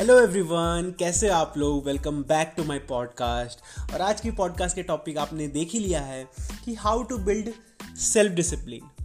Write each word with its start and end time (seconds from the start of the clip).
Hello 0.00 0.18
everyone 0.20 0.94
कैसे 0.98 1.28
आप 1.28 1.54
लोग? 1.56 1.84
Welcome 1.86 2.22
back 2.22 2.52
to 2.56 2.64
my 2.64 2.78
podcast 2.78 3.92
और 3.94 4.00
आज 4.00 4.20
की 4.20 4.30
पॉडकास्ट 4.30 4.76
के 4.76 4.82
टॉपिक 4.82 5.18
आपने 5.18 5.48
देख 5.48 5.72
ही 5.72 5.78
लिया 5.78 6.00
है 6.00 6.24
कि 6.64 6.74
how 6.74 7.02
to 7.02 7.18
build 7.18 7.50
self 7.96 8.32
discipline 8.32 9.04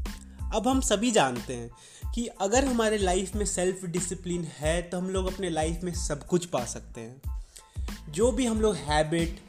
अब 0.56 0.68
हम 0.68 0.82
सभी 0.82 1.12
जानते 1.12 1.54
हैं 1.54 2.12
कि 2.12 2.26
अगर 2.28 2.66
हमारे 2.66 2.98
लाइफ 2.98 3.36
में 3.36 3.46
सेल्फ 3.46 3.86
डिसिप्लिन 3.86 4.44
है 4.58 4.82
तो 4.82 4.98
हम 4.98 5.10
लोग 5.10 5.34
अपने 5.34 5.50
लाइफ 5.50 5.84
में 5.84 5.94
सब 5.94 6.26
कुछ 6.28 6.46
पा 6.46 6.66
सकते 6.66 7.02
हैं। 7.02 8.12
जो 8.12 8.32
भी 8.32 8.46
हम 8.46 8.62
लोग 8.62 8.76
हैबिट 8.76 9.40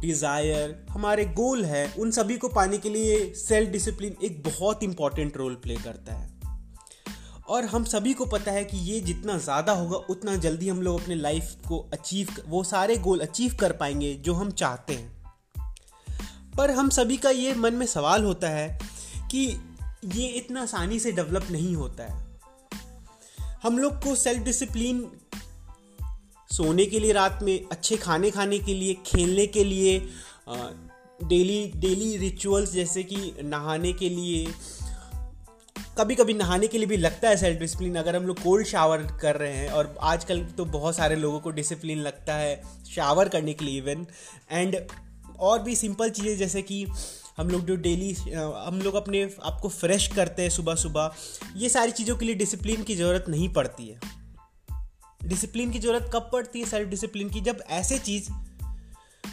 डिज़ायर 0.00 0.86
हमारे 0.90 1.24
गोल 1.24 1.64
है, 1.64 1.92
उन 1.98 2.10
सभी 2.10 2.36
को 2.36 2.48
पाने 2.48 2.78
के 2.78 2.90
लिए 2.90 3.32
सेल्फ 3.34 3.70
डिसिप्लिन 3.70 4.16
एक 4.24 4.42
बहुत 4.42 4.82
इंपॉर्टेंट 4.82 5.36
रोल 5.36 5.54
प्ले 5.54 5.76
करता 5.76 6.14
है। 6.14 6.29
और 7.50 7.64
हम 7.64 7.84
सभी 7.84 8.12
को 8.14 8.24
पता 8.26 8.52
है 8.52 8.64
कि 8.64 8.78
ये 8.78 9.00
जितना 9.00 9.36
ज़्यादा 9.38 9.72
होगा, 9.72 9.96
उतना 10.10 10.34
जल्दी 10.36 10.68
हम 10.68 10.82
लोग 10.82 11.00
अपने 11.02 11.14
लाइफ 11.14 11.54
को 11.68 11.78
अचीव 11.92 12.28
वो 12.46 12.62
सारे 12.64 12.96
गोल 12.96 13.20
अचीव 13.20 13.56
कर 13.60 13.72
पाएँगे 13.72 14.14
जो 14.14 14.34
हम 14.34 14.50
चाहते 14.50 14.94
हैं। 14.94 15.18
पर 16.56 16.70
हम 16.70 16.88
सभी 16.88 17.16
का 17.16 17.30
ये 17.30 17.54
मन 17.54 17.74
में 17.74 17.86
सवाल 17.86 18.24
होता 18.24 18.48
है 18.48 18.78
कि 19.30 19.46
ये 20.14 20.26
इतना 20.26 20.62
आसानी 20.62 20.98
से 21.00 21.12
डेवलप 21.12 21.46
नहीं 21.50 21.74
होता 21.76 22.04
है। 22.04 22.28
हम 23.62 23.78
लोग 23.78 24.02
को 24.02 24.14
सेल्फ 24.14 24.42
डिसिप्लिन 24.44 25.06
सोने 26.50 26.86
के 26.86 27.00
लिए, 27.00 27.12
रात 27.12 27.38
में 27.42 27.68
अच्छे 27.72 27.96
खाने 27.96 28.30
खाने 28.30 28.58
के 28.58 28.74
लिए, 28.74 28.94
खेलने 29.06 29.46
के 29.46 29.64
लिए 29.64 29.98
डेली 31.22 31.72
डेली 31.76 32.16
रिचुअल्स 32.16 32.72
जैसे 32.72 33.02
कि 33.02 33.16
नहाने 33.44 33.92
के 33.92 34.08
लिए 34.08 34.46
कभी 35.98 36.14
कभी 36.14 36.34
नहाने 36.34 36.66
के 36.66 36.78
लिए 36.78 36.86
भी 36.86 36.96
लगता 36.96 37.28
है 37.28 37.36
सेल्फ 37.36 37.60
डिसिप्लिन 37.60 37.96
अगर 37.96 38.16
हम 38.16 38.22
लोग 38.22 38.42
कोल्ड 38.42 38.66
शावर 38.66 39.02
कर 39.22 39.36
रहे 39.36 39.52
हैं 39.52 39.68
और 39.68 39.94
आजकल 40.00 40.44
तो 40.44 40.64
बहुत 40.64 40.96
सारे 40.96 41.16
लोगों 41.16 41.40
को 41.40 41.50
डिसिप्लिन 41.50 41.98
लगता 41.98 42.34
है 42.34 42.62
शावर 42.90 43.28
करने 43.28 43.54
के 43.54 43.64
लिए 43.64 43.78
इवन 43.78 44.06
एंड 44.50 44.76
और 45.38 45.62
भी 45.62 45.76
सिंपल 45.76 46.10
चीज़ें 46.10 46.36
जैसे 46.36 46.62
कि 46.62 46.86
हम 47.38 47.48
लोग 47.48 47.66
जो 47.66 47.76
डेली 47.76 48.12
हम 48.34 48.80
लोग 48.84 48.94
अपने 48.94 49.30
आप 49.44 49.58
को 49.62 49.68
फ्रेश 49.68 50.06
करते 50.06 50.42
हैं 50.42 50.50
सुबह 50.50 50.74
सुबह 50.74 51.12
ये 51.56 51.68
सारी 51.68 51.92
चीज़ों 51.92 52.16
के 52.16 52.26
लिए 52.26 52.34
डिसिप्लिन 52.34 52.82
की 52.82 52.96
ज़रूरत 52.96 53.24
नहीं 53.28 53.52
पड़ती 53.52 53.88
है. 53.88 54.00
डिसिप्लिन 55.24 55.70
की 55.70 55.78
ज़रूरत 55.78 56.10
कब 56.14 56.28
पड़ती 56.32 56.60
है 56.60 56.66
सेल्फ 56.66 56.88
डिसिप्लिन 56.88 57.28
की? 57.28 57.40
जब 57.40 57.62
ऐसे 57.70 57.98
चीज़ 57.98 58.30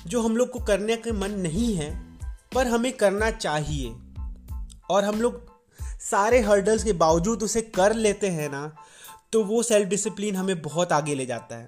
जो 0.08 0.22
हम 0.22 0.38
लोग 0.38 0.50
को 0.50 0.60
करने 0.60 0.96
का 0.96 1.14
मन 1.14 1.32
नहीं 1.32 1.74
है, 1.76 2.18
पर 2.56 2.68
हमें 2.68 2.94
करना 2.94 3.32
चाहिए 3.32 3.90
और 4.90 5.04
हम 5.04 5.22
लोग 5.22 5.57
सारे 6.12 6.40
हर्डल्स 6.42 6.84
के 6.84 6.94
बावजूद 6.96 7.44
उसे 7.44 7.62
कर 7.62 7.94
लेते 7.96 8.28
हैं 8.30 8.50
ना 8.50 8.72
तो 9.34 9.44
वो 9.44 9.64
सेल्फ 9.64 9.88
डिसिप्लिन 9.90 10.36
हमें 10.36 10.62
बहुत 10.62 10.92
आगे 10.92 11.16
ले 11.16 11.26
जाता 11.26 11.56
है। 11.56 11.68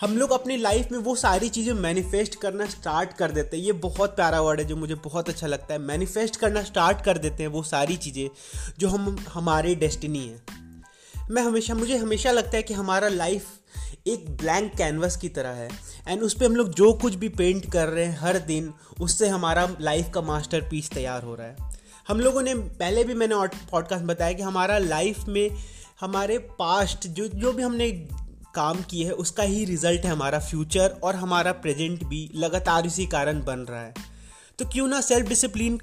हम 0.00 0.16
लोग 0.18 0.30
अपनी 0.30 0.56
लाइफ 0.56 0.90
में 0.92 0.98
वो 0.98 1.14
सारी 1.16 1.48
चीज़ें 1.48 1.72
मैनिफेस्ट 1.74 2.34
करना 2.40 2.66
स्टार्ट 2.66 3.12
कर 3.12 3.30
देते 3.30 3.56
हैं। 3.56 3.64
ये 3.64 3.72
बहुत 3.84 4.16
प्यारा 4.16 4.40
वर्ड 4.40 4.60
है 4.60 4.66
जो 4.66 4.76
मुझे 4.76 4.94
बहुत 4.94 5.28
अच्छा 5.28 5.46
लगता 5.46 5.74
है। 5.74 5.80
मैनिफेस्ट 5.80 6.36
करना 6.36 6.62
स्टार्ट 6.62 7.00
कर 7.04 7.18
देते 7.18 7.42
हैं 7.42 7.50
वो 7.50 7.62
सारी 7.62 7.96
चीज़ें 7.96 8.28
जो 8.78 8.88
हम, 8.88 9.16
हमारी 9.28 9.74
डेस्टिनी 9.74 10.26
है। 10.26 10.40
मैं 11.30 11.42
हमेशा, 11.42 11.74
मुझे 11.74 11.96
हमेशा 11.96 12.30
लगता 12.30 12.56
है 12.56 12.62
कि 12.62 12.74
हमारा 12.74 13.08
लाइफ 13.08 13.46
एक 14.06 14.28
ब्लैंक 14.36 14.72
कैनवस 14.76 15.16
की 15.16 15.28
तरह 15.28 15.50
है। 15.50 15.68
एंड 16.08 16.22
उस 16.22 16.34
पर 16.34 16.46
हम 16.46 16.56
लोग 16.56 16.74
जो 16.74 16.92
कुछ 16.92 17.14
भी 17.14 17.28
पेंट 17.30 17.70
कर 17.72 17.88
रहे 17.88 18.04
हैं 18.04 18.18
हर 18.18 18.38
दिन, 18.38 18.72
उससे 19.00 19.28
हमारा 19.28 19.68
लाइफ 19.80 20.10
का 20.14 20.20
मास्टर 20.22 20.68
पीस 20.70 20.90
तैयार 20.90 21.22
हो 21.22 21.34
रहा 21.34 21.46
है। 21.46 21.74
हम 22.08 22.20
लोगों 22.20 22.42
ने, 22.42 22.54
पहले 22.54 23.04
भी 23.04 23.14
मैंने 23.14 23.34
पॉडकास्ट 23.70 24.04
बताया 24.04 24.32
कि 24.32 24.42
हमारा 24.42 24.78
लाइफ 24.78 25.24
में, 25.28 25.50
हमारे 26.00 26.38
पास्ट 26.38 27.06
जो 27.06 27.28
जो 27.28 27.52
भी 27.52 27.62
हमने 27.62 27.90
काम 28.54 28.82
किए 28.82 29.04
है, 29.04 29.12
उसका 29.12 29.42
ही 29.42 29.64
रिज़ल्ट 29.64 30.04
है 30.04 30.10
हमारा 30.10 30.38
फ्यूचर 30.38 30.96
और 31.02 31.16
हमारा 31.16 31.52
प्रेजेंट 31.52 32.04
भी 32.04 32.30
लगातार 32.34 32.86
इसी 32.86 33.06
कारण 33.06 33.44
बन 33.44 33.58
रहा 33.58 33.80
है। 33.80 33.94
तो 34.58 34.64
क्यों 34.64 34.88
ना 34.88 35.00
सेल्फ 35.00 35.28
डिसिप्लिन 35.28 35.80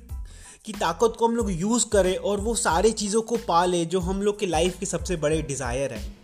की 0.66 0.74
ताकत 0.74 1.14
को 1.20 1.28
हम 1.28 1.36
लोग 1.36 1.52
यूज़ 1.52 1.86
करें 1.90 2.16
और 2.18 2.40
वो 2.40 2.56
सारे 2.56 2.92
चीज़ों 2.92 3.22
को 3.22 3.38
पा 3.38 3.66
लें 3.66 3.90
जो 3.90 4.00
हम 4.00 4.22
लोग 4.22 4.40
के 4.40 4.46
लाइफ 4.46 4.80
के 4.80 4.86
सबसे 4.86 5.16
बड़े 5.16 5.42
डिज़ायर 5.42 5.94
है। 5.94 6.16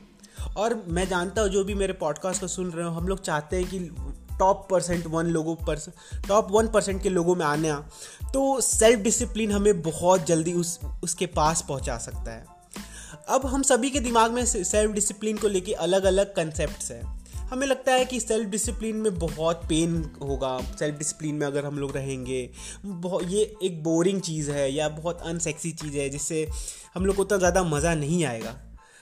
और 0.57 0.83
मैं 0.87 1.07
जानता 1.07 1.41
हूँ, 1.41 1.49
जो 1.49 1.63
भी 1.63 1.73
मेरे 1.73 1.93
पॉडकास्ट 1.93 2.41
को 2.41 2.47
सुन 2.47 2.71
रहे 2.71 2.85
हो, 2.85 2.91
हम 2.91 3.07
लोग 3.07 3.21
चाहते 3.21 3.57
हैं 3.57 3.69
कि 3.69 3.79
टॉप 4.39 4.67
परसेंट 4.71 5.07
वन 5.07 5.25
लोगों 5.27 5.55
पर 5.67 5.79
टॉप 6.27 6.51
वन 6.51 6.67
परसेंट 6.67 7.01
के 7.03 7.09
लोगों 7.09 7.35
में 7.35 7.45
आने 7.45 7.73
तो 8.33 8.59
सेल्फ 8.61 8.99
डिसिप्लिन 8.99 9.51
हमें 9.51 9.81
बहुत 9.81 10.25
जल्दी 10.25 10.53
उस, 10.53 10.79
उसके 11.03 11.25
पास 11.25 11.65
पहुँचा 11.67 11.97
सकता 11.97 12.31
है। 12.31 12.45
अब 13.29 13.45
हम 13.45 13.61
सभी 13.63 13.89
के 13.89 13.99
दिमाग 13.99 14.31
में 14.31 14.45
सेल्फ 14.45 14.91
डिसिप्लिन 14.91 15.37
को 15.37 15.47
लेके 15.47 15.73
अलग 15.73 16.03
अलग 16.03 16.35
कंसेप्ट 16.35 16.91
हैं। 16.91 17.17
हमें 17.49 17.65
लगता 17.67 17.91
है 17.91 18.05
कि 18.05 18.19
सेल्फ 18.19 18.49
डिसिप्लिन 18.49 18.95
में 18.95 19.17
बहुत 19.19 19.61
पेन 19.69 20.03
होगा। 20.21 20.57
सेल्फ 20.79 20.97
डिसिप्लिन 20.97 21.35
में 21.35 21.45
अगर 21.47 21.65
हम 21.65 21.79
लोग 21.79 21.95
रहेंगे 21.95 22.49
बहुत 22.85 23.23
ये 23.27 23.41
एक 23.63 23.83
बोरिंग 23.83 24.21
चीज़ 24.21 24.51
है 24.51 24.71
या 24.73 24.89
बहुत 24.89 25.21
अनसेक्सी 25.21 25.71
चीज़ 25.71 25.97
है, 25.97 26.09
जिससे 26.09 26.47
हम 26.95 27.05
लोग 27.05 27.15
को 27.15 27.21
उतना 27.21 27.37
ज़्यादा 27.37 27.63
मज़ा 27.63 27.95
नहीं 27.95 28.23
आएगा। 28.25 28.51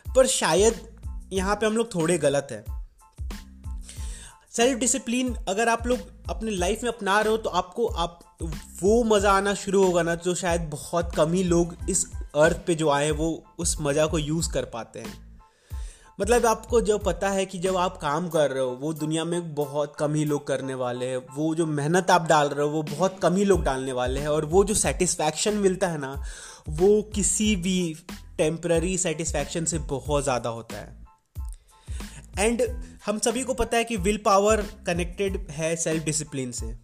पर 0.05 0.27
शायद 0.27 0.87
यहाँ 1.33 1.55
पे 1.55 1.65
हम 1.65 1.77
लोग 1.77 1.93
थोड़े 1.95 2.17
गलत 2.17 2.47
हैं। 2.51 2.76
सेल्फ 4.57 4.79
डिसिप्लिन 4.79 5.33
अगर 5.47 5.69
आप 5.69 5.87
लोग 5.87 5.99
अपने 6.29 6.51
लाइफ 6.51 6.83
में 6.83 6.89
अपना 6.89 7.19
रहे 7.21 7.31
हो 7.31 7.37
तो 7.37 7.49
आपको 7.49 7.85
आप, 7.87 8.19
वो 8.81 9.03
मज़ा 9.03 9.31
आना 9.31 9.53
शुरू 9.53 9.83
होगा 9.83 10.03
ना, 10.03 10.15
जो 10.15 10.35
शायद 10.35 10.61
बहुत 10.61 11.15
कम 11.15 11.33
ही 11.33 11.43
लोग 11.43 11.75
इस 11.89 12.05
अर्थ 12.35 12.65
पे 12.67 12.75
जो 12.75 12.89
आए 12.89 13.11
वो 13.11 13.43
उस 13.59 13.75
मज़ा 13.81 14.05
को 14.05 14.19
यूज़ 14.19 14.51
कर 14.51 14.65
पाते 14.65 14.99
हैं। 14.99 15.13
मतलब 16.19 16.45
आपको 16.45 16.81
जो 16.81 16.97
पता 16.97 17.29
है 17.29 17.45
कि 17.45 17.59
जब 17.59 17.77
आप 17.77 17.97
काम 17.97 18.29
कर 18.29 18.51
रहे 18.51 18.63
हो, 18.63 18.69
वो 18.71 18.93
दुनिया 18.93 19.25
में 19.25 19.55
बहुत 19.55 19.95
कम 19.99 20.13
ही 20.13 20.25
लोग 20.25 20.47
करने 20.47 20.73
वाले 20.73 21.05
हैं, 21.05 21.17
वो 21.35 21.55
जो 21.55 21.65
मेहनत 21.65 22.11
आप 22.11 22.27
डाल 22.27 22.49
रहे 22.49 22.65
हो, 22.65 22.71
वो 22.71 22.83
बहुत 22.83 23.19
कम 23.19 23.35
ही 23.35 23.45
लोग 23.45 23.63
डालने 23.63 23.91
वाले 23.93 24.19
हैं, 24.19 24.27
और 24.27 24.45
वो 24.45 24.63
जो 24.63 24.73
सेटिस्फैक्शन 24.73 25.53
मिलता 25.53 25.87
है 25.87 25.97
ना, 25.97 26.23
वो 26.69 27.01
किसी 27.15 27.55
भी 27.55 27.95
टेम्प्ररी 28.37 28.97
सेटिस्फैक्शन 28.97 29.65
से 29.65 29.79
बहुत 29.79 30.23
ज़्यादा 30.23 30.49
होता 30.49 30.77
है। 30.77 31.06
एंड 32.39 32.61
हम 33.05 33.19
सभी 33.19 33.43
को 33.43 33.53
पता 33.53 33.77
है 33.77 33.83
कि 33.83 33.97
विल 33.97 34.17
पावर 34.17 34.61
कनेक्टेड 34.85 35.37
है 35.51 35.75
सेल्फ 35.75 36.03
डिसिप्लिन 36.03 36.51
से। 36.51 36.75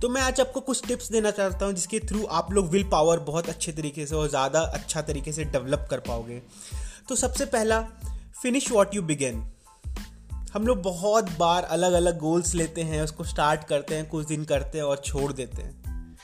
तो 0.00 0.08
मैं 0.08 0.22
आज 0.22 0.40
आपको 0.40 0.60
कुछ 0.60 0.86
टिप्स 0.86 1.10
देना 1.12 1.30
चाहता 1.30 1.66
हूँ 1.66 1.74
जिसके 1.74 2.00
थ्रू 2.00 2.24
आप 2.24 2.52
लोग 2.52 2.68
विल 2.70 2.84
पावर 2.84 3.18
बहुत 3.18 3.48
अच्छे 3.48 3.72
तरीके 3.72 4.06
से 4.06 4.14
और 4.14 4.28
ज़्यादा 4.28 4.60
अच्छा 4.60 5.02
तरीके 5.02 5.32
से 5.32 5.44
डेवलप 5.44 5.86
कर 5.90 6.00
पाओगे। 6.00 6.42
तो 7.08 7.16
सबसे 7.16 7.46
पहला 7.46 7.80
फिनिश 8.42 8.70
वॉट 8.72 8.94
यू 8.94 9.02
बिगेन 9.02 9.42
हम 10.54 10.66
लोग 10.66 10.82
बहुत 10.82 11.30
बार 11.38 11.62
अलग 11.62 11.92
अलग 11.92 12.18
गोल्स 12.18 12.54
लेते 12.54 12.82
हैं, 12.82 13.02
उसको 13.02 13.24
स्टार्ट 13.24 13.64
करते 13.64 13.94
हैं, 13.94 14.08
कुछ 14.08 14.26
दिन 14.26 14.44
करते 14.44 14.78
हैं 14.78 14.84
और 14.84 15.02
छोड़ 15.04 15.32
देते 15.32 15.62
हैं। 15.62 16.16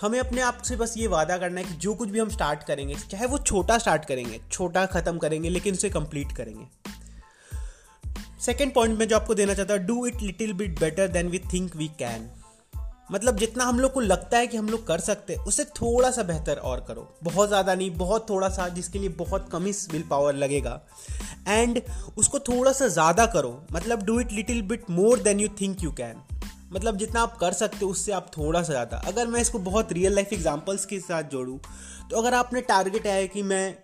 हमें 0.00 0.18
अपने 0.20 0.40
आप 0.40 0.62
से 0.62 0.76
बस 0.76 0.94
ये 0.96 1.06
वादा 1.06 1.38
करना 1.38 1.60
है 1.60 1.66
कि 1.66 1.74
जो 1.74 1.94
कुछ 1.94 2.08
भी 2.08 2.18
हम 2.18 2.28
स्टार्ट 2.28 2.62
करेंगे, 2.62 2.94
चाहे 2.94 3.26
वो 3.26 3.38
छोटा 3.38 3.78
स्टार्ट 3.78 4.04
करेंगे, 4.04 4.40
छोटा 4.52 4.86
ख़त्म 4.86 5.18
करेंगे, 5.18 5.48
लेकिन 5.48 5.74
उसे 5.74 5.90
कंप्लीट 5.90 6.32
करेंगे। 6.32 6.91
सेकेंड 8.42 8.72
पॉइंट 8.74 8.98
में 8.98 9.06
जो 9.08 9.16
आपको 9.16 9.34
देना 9.34 9.54
चाहता 9.54 9.74
हूँ 9.74 9.82
do 9.86 10.06
it 10.06 10.22
little 10.22 10.52
bit 10.52 10.78
better 10.80 11.08
than 11.08 11.28
we 11.28 11.38
think 11.52 11.76
we 11.76 11.88
can 11.98 12.28
मतलब 13.12 13.36
जितना 13.36 13.64
हम 13.64 13.80
लोग 13.80 13.92
को 13.92 14.00
लगता 14.00 14.38
है 14.38 14.46
कि 14.46 14.56
हम 14.56 14.68
लोग 14.68 14.86
कर 14.86 15.00
सकते 15.00 15.34
हैं 15.34 15.44
उससे 15.44 15.64
थोड़ा 15.76 16.10
सा 16.10 16.22
बेहतर 16.22 16.56
और 16.58 16.84
करो। 16.88 17.06
बहुत 17.24 17.48
ज़्यादा 17.48 17.74
नहीं, 17.74 17.90
बहुत 17.92 18.28
थोड़ा 18.30 18.48
सा 18.48 18.68
जिसके 18.68 18.98
लिए 18.98 19.08
बहुत 19.18 19.48
कम 19.52 19.64
ही 19.64 19.72
विल 19.92 20.02
पावर 20.10 20.34
लगेगा। 20.34 20.80
एंड 21.48 21.80
उसको 22.18 22.38
थोड़ा 22.40 22.72
सा 22.72 22.88
ज़्यादा 22.88 23.26
करो। 23.26 23.52
मतलब 23.72 24.02
do 24.02 24.18
it 24.20 24.32
little 24.32 24.62
bit 24.62 24.90
more 24.90 25.18
than 25.20 25.40
you 25.40 25.48
think 25.60 25.84
you 25.84 25.90
can 25.92 26.22
मतलब 26.72 26.98
जितना 26.98 27.22
आप 27.22 27.36
कर 27.38 27.52
सकते 27.52 27.84
हो, 27.84 27.90
उससे 27.90 28.12
आप 28.12 28.30
थोड़ा 28.36 28.62
सा 28.62 28.72
ज़्यादा। 28.72 29.02
अगर 29.06 29.26
मैं 29.26 29.40
इसको 29.40 29.58
बहुत 29.60 29.92
रियल 29.92 30.14
लाइफ 30.14 30.32
एग्जाम्पल्स 30.32 30.86
के 30.86 31.00
साथ 31.00 31.30
जोड़ूँ 31.30 31.58
तो 32.10 32.16
अगर 32.16 32.34
आपने 32.34 32.60
टारगेट 32.68 33.06
है 33.06 33.26
कि 33.28 33.42
मैं 33.44 33.74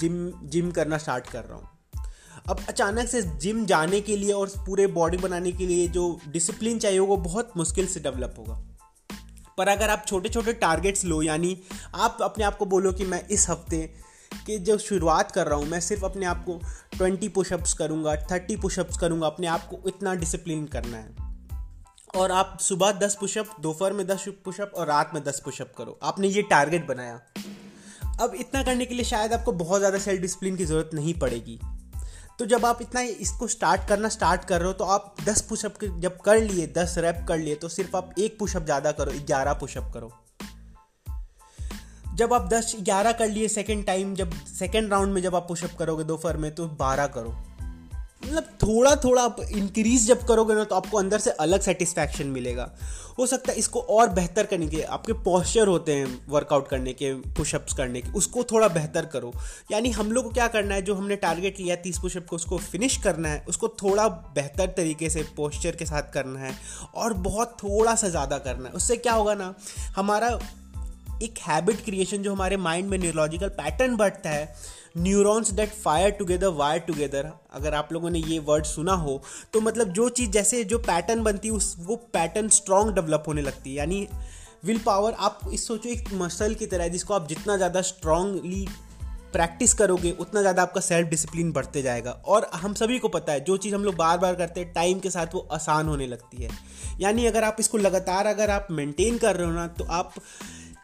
जिम 0.00 0.32
जिम 0.46 0.70
करना 0.70 0.98
स्टार्ट 0.98 1.30
कर 1.30 1.44
रहा 1.44 1.56
हूँ 1.56 1.68
अब 2.50 2.60
अचानक 2.68 3.08
से 3.08 3.22
जिम 3.22 3.66
जाने 3.66 4.00
के 4.00 4.16
लिए 4.16 4.32
और 4.32 4.48
पूरे 4.66 4.86
बॉडी 4.86 5.16
बनाने 5.16 5.52
के 5.52 5.66
लिए 5.66 5.88
जो 5.88 6.20
डिसिप्लिन 6.28 6.78
चाहिए 6.78 6.98
वो 6.98 7.16
बहुत 7.16 7.52
मुश्किल 7.56 7.86
से 7.86 8.00
डेवलप 8.00 8.34
होगा। 8.38 8.62
पर 9.58 9.68
अगर 9.68 9.90
आप 9.90 10.04
छोटे 10.08 10.28
छोटे 10.28 10.52
टारगेट्स 10.52 11.04
लो, 11.04 11.22
यानी 11.22 11.62
आप 11.94 12.18
अपने 12.22 12.44
आप 12.44 12.56
को 12.56 12.66
बोलो 12.66 12.92
कि 12.92 13.04
मैं 13.04 13.28
इस 13.28 13.48
हफ़्ते 13.50 13.94
कि 14.46 14.58
जब 14.58 14.78
शुरुआत 14.78 15.30
कर 15.30 15.46
रहा 15.46 15.58
हूँ, 15.58 15.66
मैं 15.66 15.80
सिर्फ़ 15.80 16.04
अपने 16.04 16.26
आप 16.26 16.44
को 16.44 16.60
ट्वेंटी 16.96 17.28
पुशअप्स 17.28 17.74
करूँगा, 17.74 18.16
थर्टी 18.16 18.56
पुशअप्स 18.56 18.96
करूँगा, 18.96 19.26
अपने 19.26 19.46
आप 19.46 19.66
को 19.66 19.88
इतना 19.88 20.14
डिसिप्लिन 20.14 20.66
करना 20.66 20.96
है। 20.96 21.14
और 22.16 22.30
आप 22.30 22.58
सुबह 22.60 22.92
दस 22.92 23.16
पुशअप 23.20 23.56
दोपहर 23.60 23.92
में 23.92 24.06
दस 24.06 24.24
पुशअप 24.44 24.72
और 24.74 24.86
रात 24.86 25.10
में 25.14 25.24
दस 25.24 25.42
पुशअप 25.44 25.72
करो। 25.78 25.98
आपने 26.02 26.28
ये 26.28 26.42
टारगेट 26.42 26.86
बनाया। 26.86 27.20
अब 28.20 28.34
इतना 28.34 28.62
करने 28.62 28.86
के 28.86 28.94
लिए 28.94 29.04
शायद 29.04 29.32
आपको 29.32 29.52
बहुत 29.52 29.78
ज़्यादा 29.78 29.98
सेल्फ 29.98 30.20
डिसिप्लिन 30.20 30.56
की 30.56 30.64
ज़रूरत 30.64 30.90
नहीं 30.94 31.14
पड़ेगी। 31.14 31.60
तो 32.38 32.46
जब 32.46 32.64
आप 32.66 32.78
इतना 32.82 33.00
इसको 33.00 33.46
स्टार्ट 33.46 33.86
करना 33.88 34.08
स्टार्ट 34.08 34.44
कर 34.44 34.58
रहे 34.60 34.66
हो 34.66 34.72
तो 34.72 34.84
आप 34.84 35.14
10 35.24 35.40
पुशअप 35.40 35.74
जब 36.00 36.16
कर 36.20 36.40
लिए 36.40 36.66
10 36.78 36.96
रैप 36.98 37.24
कर 37.28 37.38
लिए 37.38 37.54
तो 37.54 37.68
सिर्फ़ 37.68 37.96
आप 37.96 38.14
एक 38.18 38.38
पुशअप 38.38 38.64
ज़्यादा 38.64 38.92
करो 38.92 39.12
11 39.28 39.54
पुशअप 39.60 39.90
करो। 39.94 40.10
जब 42.16 42.32
आप 42.32 42.48
10 42.50 42.74
11 42.80 43.12
कर 43.18 43.28
लिए 43.28 43.48
सेकेंड 43.48 43.84
टाइम 43.86 44.14
जब 44.14 44.32
सेकेंड 44.58 44.90
राउंड 44.92 45.14
में 45.14 45.20
जब 45.22 45.34
आप 45.34 45.48
पुशअप 45.48 45.76
करोगे 45.78 46.04
दोपहर 46.04 46.36
में 46.36 46.54
तो 46.54 46.68
12 46.82 47.06
करो। 47.14 47.36
मतलब 48.24 48.44
थोड़ा 48.62 48.94
थोड़ा 48.96 49.22
आप 49.22 49.40
इंक्रीज 49.42 50.06
जब 50.06 50.26
करोगे 50.26 50.54
ना 50.54 50.64
तो 50.64 50.74
आपको 50.74 50.98
अंदर 50.98 51.18
से 51.18 51.30
अलग 51.30 51.60
सेटिस्फैक्शन 51.60 52.26
मिलेगा। 52.28 52.70
हो 53.18 53.26
सकता 53.26 53.52
है 53.52 53.58
इसको 53.58 53.80
और 53.80 54.08
बेहतर 54.10 54.46
करने 54.46 54.66
के, 54.66 54.80
आपके 54.82 55.12
पॉस्चर 55.24 55.68
होते 55.68 55.94
हैं 55.94 56.06
वर्कआउट 56.28 56.68
करने 56.68 56.92
के 56.92 57.12
पुशअप्स 57.34 57.74
करने 57.74 58.00
के, 58.00 58.10
उसको 58.12 58.44
थोड़ा 58.44 58.68
बेहतर 58.68 59.06
करो। 59.06 59.32
यानी 59.72 59.90
हम 59.90 60.10
लोग 60.12 60.24
को 60.24 60.30
क्या 60.30 60.48
करना 60.48 60.74
है, 60.74 60.82
जो 60.82 60.94
हमने 60.94 61.16
टारगेट 61.16 61.60
लिया 61.60 61.76
तीस 61.76 61.98
पुशअप 61.98 62.26
को, 62.26 62.36
उसको 62.36 62.58
फिनिश 62.60 62.96
करना 62.96 63.28
है, 63.28 63.44
उसको 63.48 63.68
थोड़ा 63.82 64.08
बेहतर 64.08 64.74
तरीके 64.76 65.10
से 65.10 65.22
पोस्चर 65.36 65.76
के 65.76 65.86
साथ 65.86 66.12
करना 66.14 66.40
है 66.40 66.54
और 66.94 67.12
बहुत 67.22 67.56
थोड़ा 67.62 67.94
सा 67.94 68.08
ज़्यादा 68.08 68.38
करना 68.40 68.68
है। 68.68 68.74
उससे 68.74 68.96
क्या 68.96 69.12
होगा 69.12 69.34
ना, 69.34 69.54
हमारा 69.96 70.38
एक 71.22 71.38
हैबिट 71.40 71.84
क्रिएशन 71.84 72.22
जो 72.22 72.32
हमारे 72.32 72.56
माइंड 72.58 72.88
में 72.88 72.98
न्यूरोलॉजिकल 72.98 73.48
पैटर्न 73.54 73.96
बढ़ता 73.96 74.30
है 74.30 74.54
neurons 74.94 75.52
that 75.54 75.70
fire 75.74 76.10
together, 76.10 76.48
wire 76.48 76.80
together, 76.80 77.30
अगर 77.52 77.74
आप 77.74 77.92
लोगों 77.92 78.10
ने 78.10 78.18
ये 78.20 78.38
वर्ड 78.40 78.64
सुना 78.66 78.92
हो 78.94 79.20
तो 79.52 79.60
मतलब 79.60 79.92
जो 79.92 80.08
चीज़, 80.10 80.30
जैसे 80.30 80.62
जो 80.64 80.78
पैटर्न 80.80 81.22
बनती 81.22 81.48
है, 81.48 81.54
उस, 81.54 81.74
वो 81.80 81.96
पैटर्न 82.12 82.48
स्ट्रॉन्ग 82.50 82.94
डेवलप 82.94 83.24
होने 83.28 83.42
लगती 83.42 83.70
है। 83.70 83.76
यानी 83.76 84.06
विल 84.64 84.78
पावर 84.78 85.12
आप 85.12 85.40
इस 85.52 85.66
सोचो, 85.66 85.88
एक 85.88 86.12
मसल 86.14 86.54
की 86.54 86.66
तरह 86.66 86.82
है, 86.82 86.90
जिसको 86.90 87.14
आप 87.14 87.28
जितना 87.28 87.56
ज़्यादा 87.56 87.80
स्ट्रांगली 87.82 88.66
प्रैक्टिस 89.32 89.72
करोगे, 89.74 90.10
उतना 90.20 90.40
ज़्यादा 90.40 90.62
आपका 90.62 90.80
सेल्फ 90.80 91.08
डिसिप्लिन 91.08 91.50
बढ़ते 91.52 91.82
जाएगा। 91.82 92.10
और 92.10 92.48
हम 92.54 92.74
सभी 92.74 92.98
को 92.98 93.08
पता 93.08 93.32
है, 93.32 93.40
जो 93.40 93.56
चीज़ 93.56 93.74
हम 93.74 93.84
लोग 93.84 93.94
बार 93.96 94.18
बार 94.18 94.34
करते 94.34 94.60
हैं 94.60 94.72
टाइम 94.72 95.00
के 95.00 95.10
साथ 95.10 95.34
वो 95.34 95.46
आसान 95.52 95.88
होने 95.88 96.06
लगती 96.06 96.42
है। 96.42 96.50
यानी 97.00 97.26
अगर 97.26 97.44
आप 97.44 97.56
इसको 97.60 97.78
लगातार 97.78 98.26
अगर 98.26 98.50
आप 98.50 98.68
मेंटेन 98.70 99.18
कर 99.18 99.36
रहे 99.36 99.46
हो 99.46 99.52
ना 99.52 99.66
तो 99.68 99.84
आप 99.92 100.12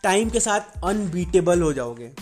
टाइम 0.03 0.31
के 0.31 0.41
साथ 0.41 0.85
अनबीटेबल 0.85 1.63
हो 1.63 1.73
जाओगे। 1.73 2.13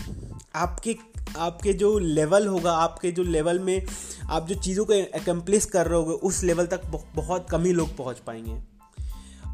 आपके 0.55 0.93
आपके 1.37 1.73
जो 1.73 1.97
लेवल 1.99 2.47
होगा, 2.47 2.71
आपके 2.71 3.11
जो 3.11 3.23
लेवल 3.23 3.59
में 3.59 3.85
आप 4.29 4.47
जो 4.47 4.55
चीज़ों 4.55 4.85
को 4.85 4.93
एकम्प्लिस 4.93 5.65
कर 5.65 5.87
रहे 5.87 5.99
होगे, 5.99 6.11
उस 6.11 6.43
लेवल 6.43 6.65
तक 6.65 6.81
बहुत 7.15 7.49
कम 7.49 7.63
ही 7.63 7.71
लोग 7.71 7.95
पहुँच 7.97 8.19
पाएँगे। 8.19 8.59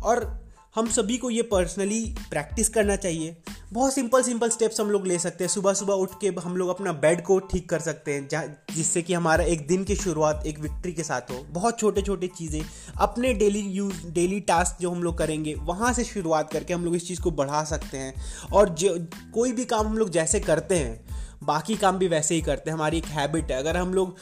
और 0.03 0.45
हम 0.75 0.87
सभी 0.87 1.17
को 1.17 1.29
ये 1.29 1.41
पर्सनली 1.41 2.15
प्रैक्टिस 2.29 2.69
करना 2.69 2.95
चाहिए। 2.95 3.37
बहुत 3.73 3.93
सिंपल 3.93 4.21
सिंपल 4.21 4.49
स्टेप्स 4.49 4.79
हम 4.79 4.89
लोग 4.91 5.05
ले 5.07 5.19
सकते 5.19 5.43
हैं। 5.43 5.51
सुबह 5.51 5.73
सुबह 5.73 5.93
उठ 5.93 6.09
के 6.21 6.27
हम 6.27 6.57
लोग 6.57 6.69
अपना 6.69 6.91
बेड 6.93 7.23
को 7.23 7.39
ठीक 7.39 7.69
कर 7.69 7.79
सकते 7.79 8.13
हैं 8.13 8.27
जिससे 8.75 9.01
कि 9.01 9.13
हमारा 9.13 9.43
एक 9.43 9.65
दिन 9.67 9.83
की 9.83 9.95
शुरुआत, 9.95 10.43
एक 10.45 10.59
विक्ट्री 10.59 10.93
के 10.93 11.03
साथ 11.03 11.31
हो। 11.31 11.45
बहुत 11.49 11.79
छोटे 11.79 12.01
छोटे 12.01 12.27
चीज़ें, 12.27 12.61
अपने 12.97 13.33
डेली 13.33 13.59
यूज़ 13.59 14.05
डेली 14.07 14.39
टास्क 14.39 14.81
जो 14.81 14.91
हम 14.91 15.03
लोग 15.03 15.17
करेंगे, 15.17 15.53
वहाँ 15.55 15.93
से 15.93 16.03
शुरुआत 16.03 16.51
करके 16.53 16.73
हम 16.73 16.85
लोग 16.85 16.95
इस 16.95 17.07
चीज़ 17.07 17.21
को 17.21 17.31
बढ़ा 17.31 17.63
सकते 17.63 17.97
हैं। 17.97 18.13
और 18.53 18.69
जो, 18.69 18.97
कोई 19.33 19.51
भी 19.51 19.65
काम 19.65 19.87
हम 19.87 19.97
लोग 19.97 20.09
जैसे 20.09 20.39
करते 20.39 20.75
हैं 20.75 21.14
बाकी 21.45 21.75
काम 21.77 21.97
भी 21.97 22.07
वैसे 22.07 22.35
ही 22.35 22.41
करते 22.41 22.69
हैं, 22.69 22.77
हमारी 22.77 22.97
एक 22.97 23.05
हैबिट 23.07 23.51
है। 23.51 23.57
अगर 23.57 23.77
हम 23.77 23.93
लोग 23.93 24.17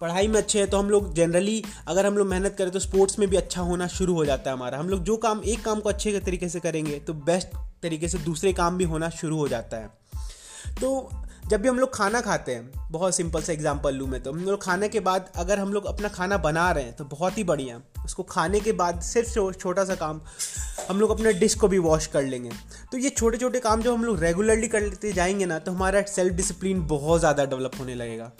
पढ़ाई 0.00 0.28
में 0.28 0.36
अच्छे 0.36 0.58
हैं 0.58 0.68
तो 0.70 0.78
हम 0.78 0.90
लोग 0.90 1.12
जनरली 1.14 1.62
अगर 1.88 2.06
हम 2.06 2.16
लोग 2.18 2.26
मेहनत 2.26 2.54
करें 2.58 2.70
तो 2.70 2.78
स्पोर्ट्स 2.78 3.18
में 3.18 3.28
भी 3.30 3.36
अच्छा 3.36 3.60
होना 3.62 3.86
शुरू 3.88 4.14
हो 4.14 4.24
जाता 4.24 4.50
है 4.50 4.56
हमारा। 4.56 4.78
हम 4.78 4.88
लोग 4.88 5.02
जो 5.02 5.16
काम, 5.16 5.42
एक 5.42 5.64
काम 5.64 5.80
को 5.80 5.88
अच्छे 5.88 6.18
तरीके 6.20 6.48
से 6.48 6.60
करेंगे 6.60 6.98
तो 6.98 7.14
बेस्ट 7.14 7.56
तरीके 7.82 8.08
से 8.08 8.18
दूसरे 8.20 8.52
काम 8.52 8.76
भी 8.78 8.84
होना 8.84 9.08
शुरू 9.12 9.38
हो 9.38 9.48
जाता 9.48 9.76
है। 9.76 9.86
तो 10.80 11.10
जब 11.46 11.60
भी 11.60 11.68
हम 11.68 11.78
लोग 11.78 11.94
खाना 11.94 12.20
खाते 12.20 12.54
हैं, 12.54 12.90
बहुत 12.90 13.14
सिंपल 13.14 13.42
सा 13.42 13.52
एग्जांपल 13.52 13.94
लूँ 13.94 14.08
मैं 14.08 14.22
तो 14.22 14.32
हम 14.32 14.38
लोग 14.40 14.62
खाने 14.62 14.88
के 14.88 15.00
बाद 15.00 15.30
अगर 15.36 15.58
हम 15.58 15.72
लोग 15.72 15.84
अपना 15.86 16.08
खाना 16.08 16.36
बना 16.38 16.70
रहे 16.70 16.84
हैं 16.84 16.92
तो 16.92 17.04
बहुत 17.06 17.38
ही 17.38 17.44
बढ़िया। 17.44 17.80
उसको 18.04 18.22
खाने 18.22 18.60
के 18.60 18.72
बाद 18.72 19.00
सिर्फ़ 19.02 19.52
छोटा 19.52 19.84
सा 19.84 19.94
काम, 19.94 20.20
हम 20.88 21.00
लोग 21.00 21.10
अपने 21.10 21.32
डिश 21.34 21.54
को 21.54 21.68
भी 21.68 21.78
वॉश 21.80 22.06
कर 22.06 22.22
लेंगे। 22.24 22.50
तो 22.92 22.98
ये 22.98 23.08
छोटे 23.08 23.38
छोटे 23.38 23.60
काम 23.60 23.82
जो 23.82 23.94
हम 23.94 24.04
लोग 24.04 24.20
रेगुलरली 24.20 24.68
करते 24.68 25.12
जाएँगे 25.12 25.46
ना 25.46 25.58
तो 25.58 25.72
हमारा 25.72 26.02
सेल्फ 26.02 26.34
डिसिप्लिन 26.34 26.86
बहुत 26.86 27.20
ज़्यादा 27.20 27.44
डेवलप 27.44 27.72
होने 27.80 27.94
लगेगा। 27.94 28.32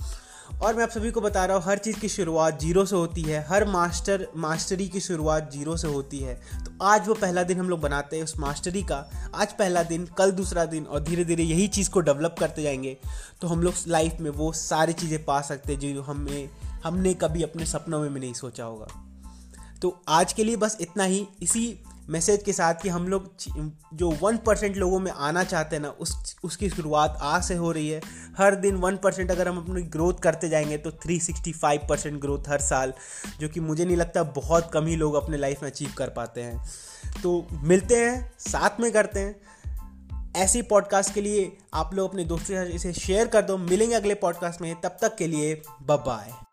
और 0.63 0.75
मैं 0.75 0.83
आप 0.83 0.91
सभी 0.91 1.11
को 1.11 1.21
बता 1.21 1.45
रहा 1.45 1.57
हूँ, 1.57 1.65
हर 1.65 1.79
चीज़ 1.79 1.99
की 2.01 2.09
शुरुआत 2.09 2.61
ज़ीरो 2.61 2.85
से 2.87 2.97
होती 2.97 3.23
है, 3.23 3.47
हर 3.49 3.65
मास्टर 3.65 4.27
मास्टरी 4.37 4.89
की 4.89 5.01
शुरुआत 5.01 5.51
ज़ीरो 5.53 5.77
से 5.77 5.89
होती 5.89 6.19
है। 6.19 6.35
तो 6.65 6.85
आज 6.85 7.09
वो 7.09 7.15
पहला 7.15 7.43
दिन 7.43 7.59
हम 7.59 7.69
लोग 7.69 7.81
बनाते 7.81 8.17
हैं 8.17 8.25
उस 8.25 8.39
मास्टरी 8.39 8.83
का। 8.83 9.31
आज 9.35 9.53
पहला 9.53 9.83
दिन, 9.83 10.07
कल 10.07 10.31
दूसरा 10.31 10.65
दिन 10.65 10.85
और 10.85 11.01
धीरे 11.01 11.25
धीरे 11.25 11.43
यही 11.43 11.69
चीज़ 11.69 11.91
को 11.91 12.01
डेवलप 12.01 12.37
करते 12.41 12.63
जाएँगे। 12.63 12.99
तो 13.41 13.49
हम 13.49 13.63
लोग 13.63 13.75
लाइफ 13.89 14.17
में 14.21 14.31
वो 14.31 14.53
सारी 14.53 14.93
चीज़ें 14.93 15.25
पा 15.25 15.41
सकते 15.41 15.73
हैं 15.73 15.95
जो 15.95 16.03
हमें, 16.03 16.51
हमने 16.85 17.15
कभी 17.15 17.43
अपने 17.43 17.67
सपनों 17.67 18.01
में 18.01 18.15
भी 18.15 18.21
नहीं 18.21 18.35
सोचा 18.35 18.65
होगा। 18.65 18.87
तो 19.83 20.03
आज 20.09 20.33
के 20.33 20.45
लिए 20.45 20.57
बस 20.57 20.79
इतना 20.81 21.05
ही। 21.05 21.27
इसी 21.43 21.84
मैसेज 22.09 22.43
के 22.43 22.53
साथ 22.53 22.75
कि 22.75 22.89
हम 22.89 23.09
लोग 23.09 23.35
जो 23.95 24.11
वन 24.11 24.37
परसेंट 24.37 24.77
लोगों 24.77 25.01
में 25.01 25.13
आना 25.13 25.45
चाहते 25.45 25.77
हैं 25.77 25.83
ना, 25.83 25.89
उस, 25.89 26.37
उसकी 26.45 26.71
शुरुआत 26.71 27.19
आज 27.23 27.45
से 27.45 27.55
हो 27.55 27.73
रही 27.73 27.89
है। 27.89 28.01
हर 28.39 28.55
दिन 28.55 28.77
वन 28.77 28.97
परसेंट 28.97 29.31
अगर 29.31 29.49
हम 29.49 29.59
अपनी 29.59 29.83
ग्रोथ 29.83 30.15
करते 30.15 30.49
जाएँगे 30.49 30.79
तो 30.79 30.91
three 30.91 31.21
sixty 31.21 31.53
five 31.53 31.81
percent 31.89 32.21
growth 32.21 32.49
हर 32.49 32.61
साल, 32.61 32.93
जो 33.41 33.49
कि 33.49 33.61
मुझे 33.61 33.85
नहीं 33.85 33.97
लगता 33.97 34.23
बहुत 34.23 34.71
कम 34.73 34.87
ही 34.87 34.97
लोग 34.97 35.15
अपने 35.15 35.37
लाइफ 35.37 35.63
में 35.63 35.71
अचीव 35.71 35.93
कर 35.99 36.09
पाते 36.09 36.43
हैं। 36.43 36.65
तो 37.23 37.47
मिलते 37.53 37.97
हैं, 37.97 38.33
साथ 38.39 38.81
में 38.81 38.93
करते 38.93 39.21
हैं। 39.21 39.41
ऐसे 40.37 40.63
पॉडकास्ट 40.63 41.15
के 41.15 41.21
लिए 41.21 41.57
आप 41.75 41.95
लोग 41.95 42.11
अपने 42.11 42.25
दोस्तों 42.25 42.47
से 42.47 42.73
इसे 42.73 42.93
शेयर 42.93 43.27
कर 43.27 43.43
दो। 43.43 43.57
मिलेंगे 43.57 43.95
अगले 43.95 44.15
पॉडकास्ट 44.15 44.61
में। 44.61 44.81
तब 44.81 44.97
तक 45.03 45.17
के 45.17 45.27
लिए 45.27 45.63
बाय 45.83 46.44